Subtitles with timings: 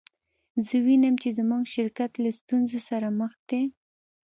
[0.67, 3.63] زه وینم چې زموږ شرکت له ستونزو سره مخ دی